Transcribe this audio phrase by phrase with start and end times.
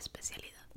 [0.00, 0.69] especialidad.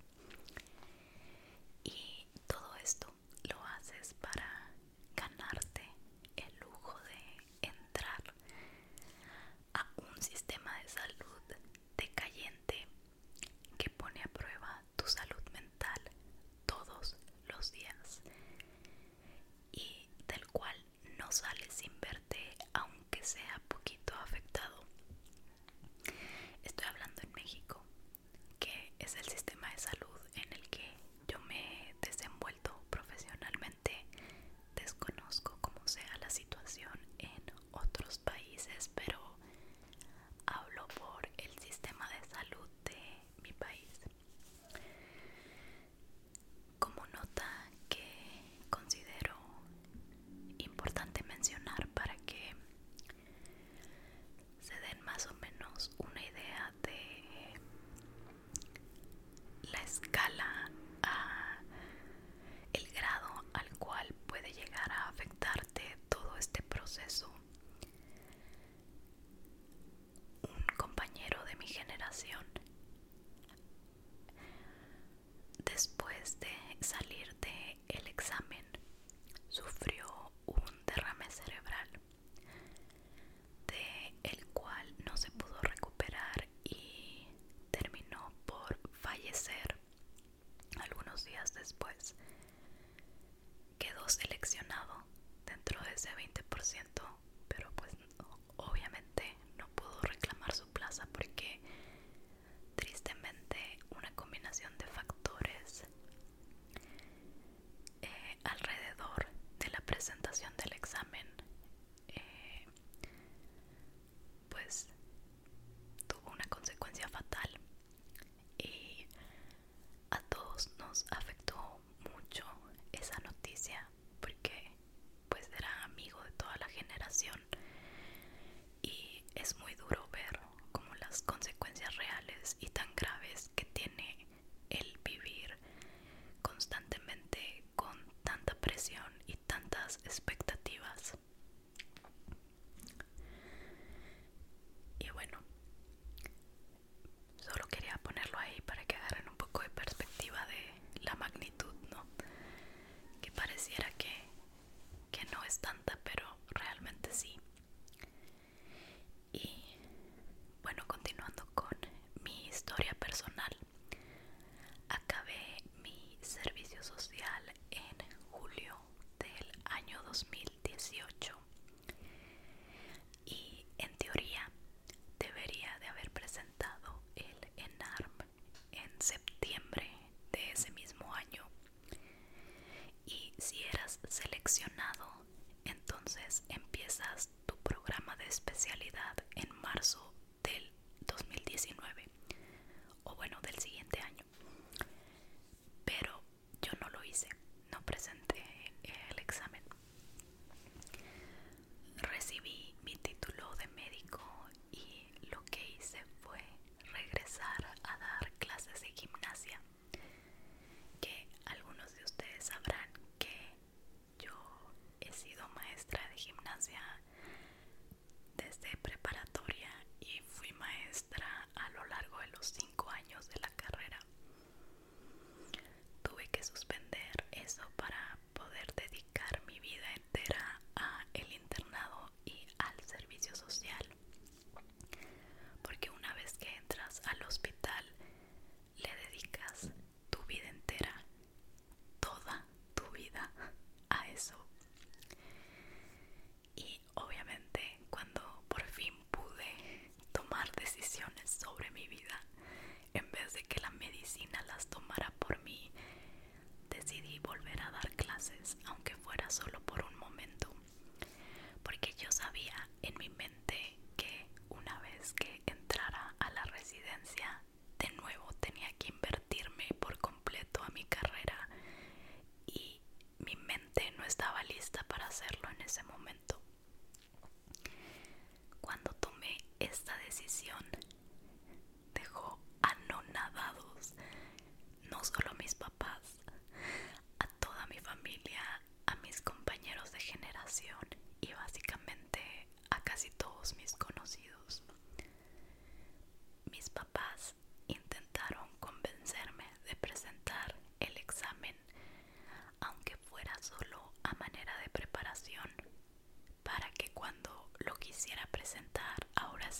[131.22, 131.63] Consecuencias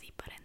[0.04, 0.43] ahora sí para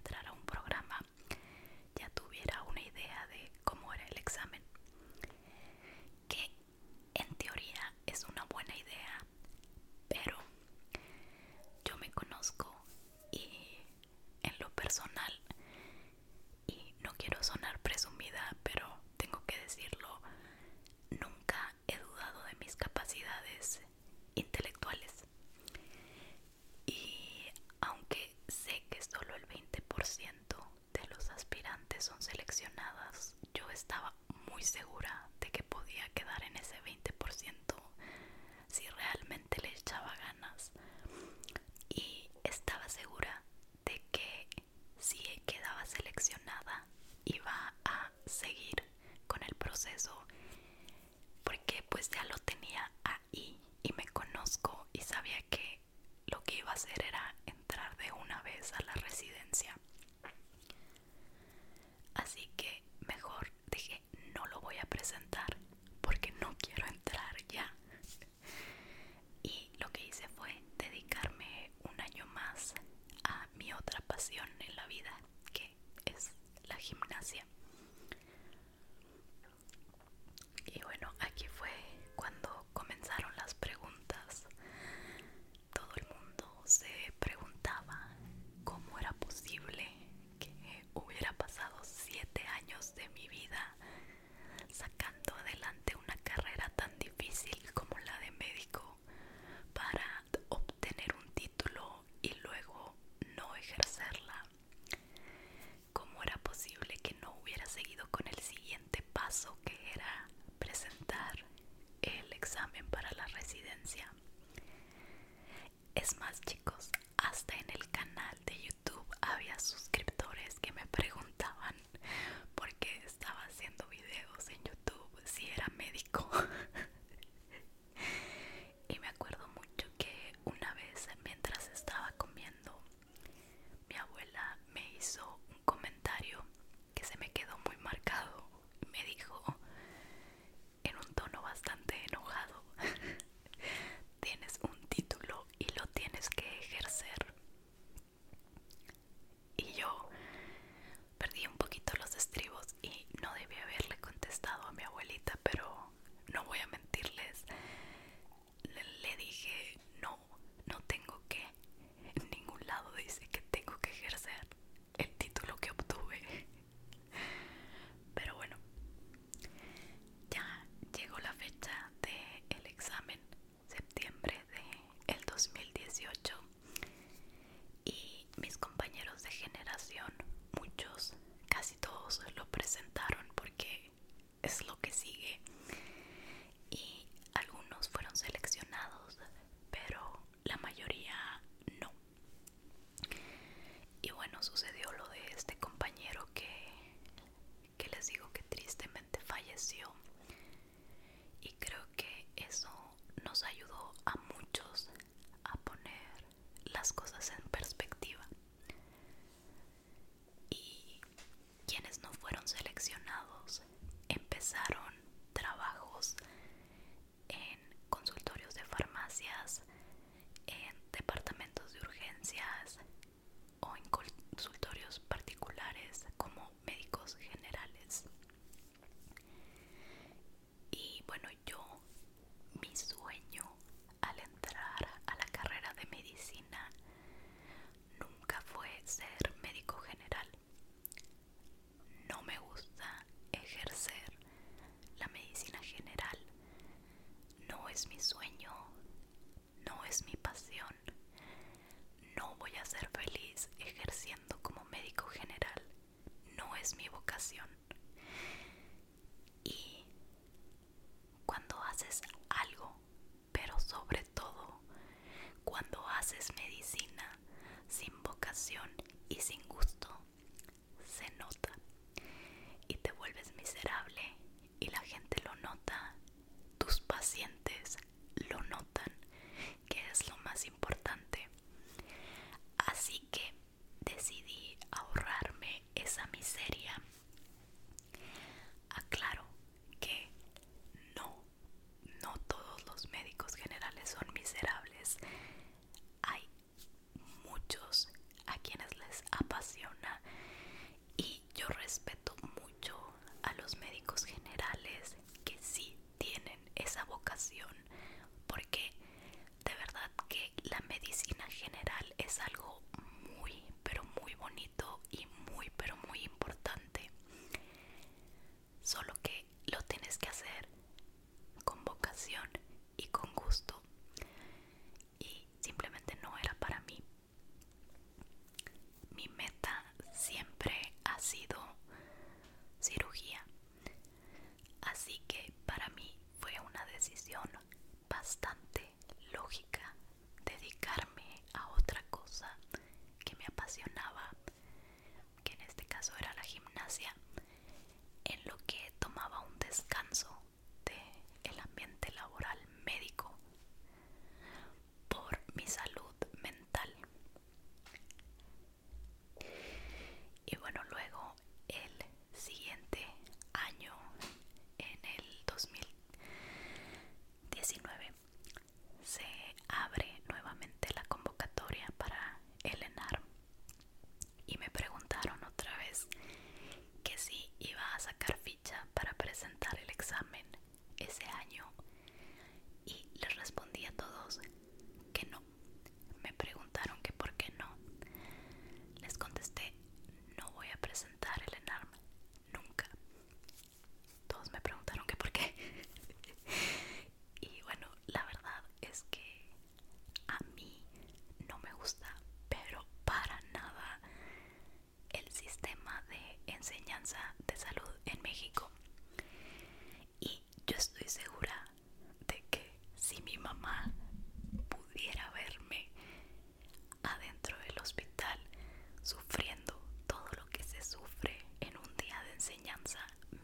[418.89, 419.53] sufriendo
[419.87, 422.79] todo lo que se sufre en un día de enseñanza,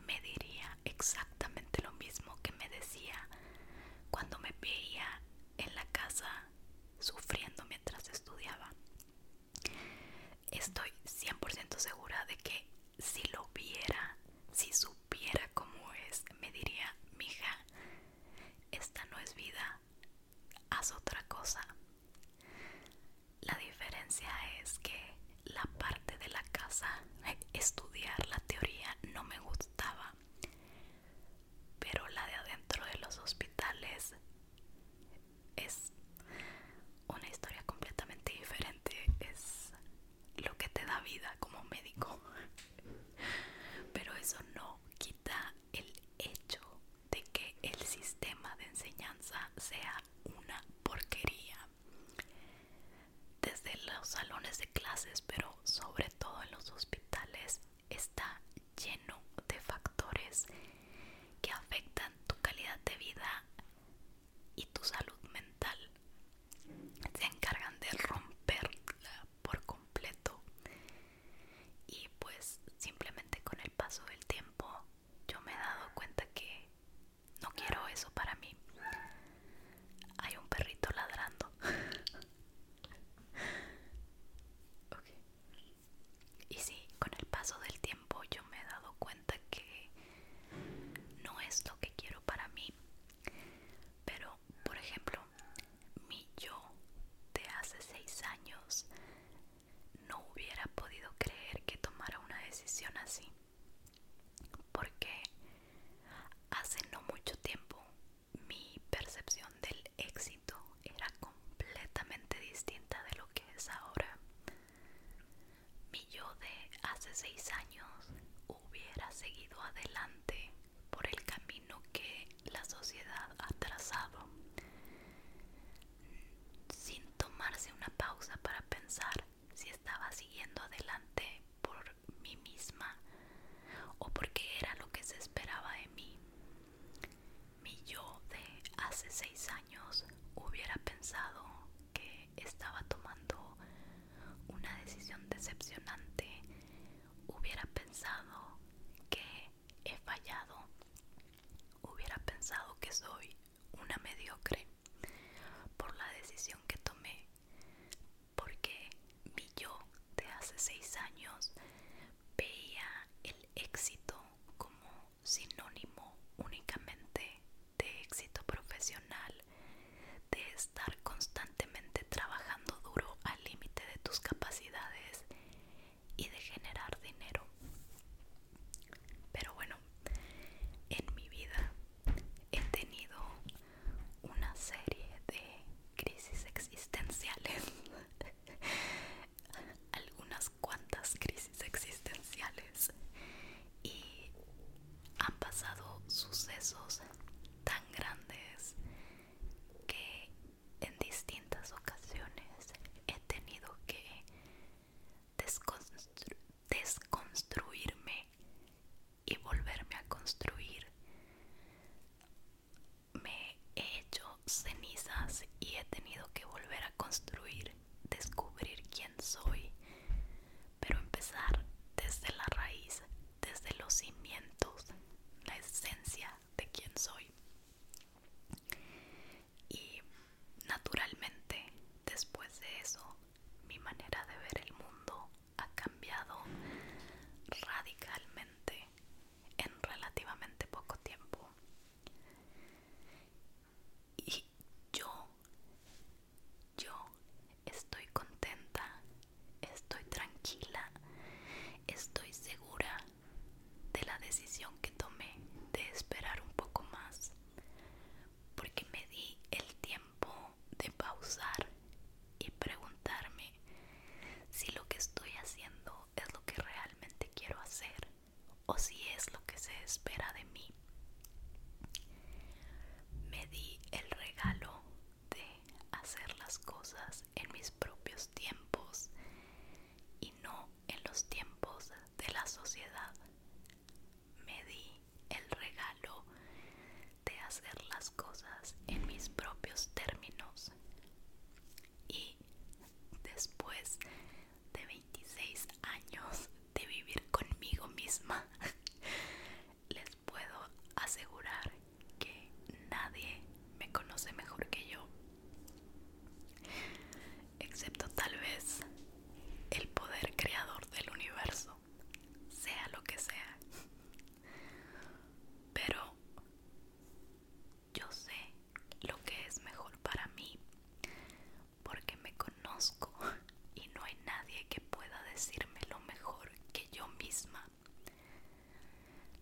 [0.06, 3.14] me diría exactamente lo mismo que me decía
[4.10, 5.22] cuando me veía
[5.56, 6.28] en la casa
[6.98, 8.74] sufriendo mientras estudiaba.
[10.50, 12.63] Estoy 100% segura de que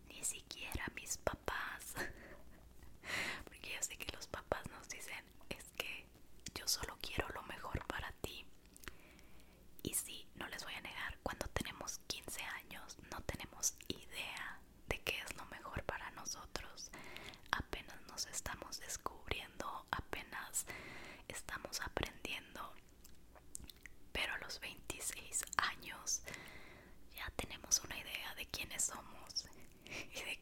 [0.08, 1.94] Ni siquiera mis papás.
[3.44, 6.06] Porque yo sé que los papás nos dicen, es que
[6.54, 8.44] yo solo quiero lo mejor para ti.
[9.82, 13.74] Y sí, no les voy a negar, cuando tenemos 15 años no tenemos
[27.84, 29.46] una idea de quiénes somos
[29.86, 30.36] y de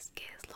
[0.00, 0.49] this is